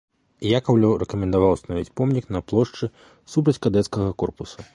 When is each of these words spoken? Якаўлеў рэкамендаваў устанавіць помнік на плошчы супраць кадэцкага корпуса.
Якаўлеў 0.59 0.93
рэкамендаваў 1.03 1.53
устанавіць 1.57 1.93
помнік 2.01 2.33
на 2.37 2.41
плошчы 2.53 2.91
супраць 3.35 3.61
кадэцкага 3.69 4.11
корпуса. 4.25 4.59